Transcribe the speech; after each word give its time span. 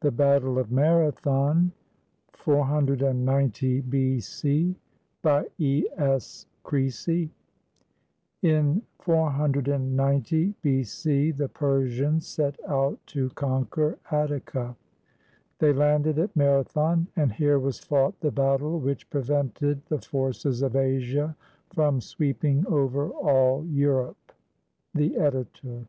THE 0.00 0.10
BATTLE 0.10 0.58
OF 0.58 0.70
MARATHON 0.70 1.72
[490 2.34 3.80
B.C.] 3.80 4.76
BY 5.22 5.44
E. 5.56 5.86
S. 5.96 6.44
CREASY 6.62 7.30
[In 8.42 8.82
490 8.98 10.54
B.C., 10.60 11.30
the 11.30 11.48
Persians 11.48 12.26
set 12.26 12.60
out 12.68 12.98
to 13.06 13.30
conquer 13.30 13.98
Attica. 14.10 14.76
They 15.58 15.72
landed 15.72 16.18
at 16.18 16.36
Marathon, 16.36 17.06
and 17.16 17.32
here 17.32 17.58
was 17.58 17.78
fought 17.78 18.20
the 18.20 18.30
battle 18.30 18.78
which 18.78 19.08
prevented 19.08 19.86
the 19.86 20.02
forces 20.02 20.60
of 20.60 20.76
Asia 20.76 21.34
from 21.72 22.02
sweeping 22.02 22.66
over 22.66 23.08
all 23.08 23.64
Europe. 23.64 24.32
The 24.92 25.16
Editor. 25.16 25.86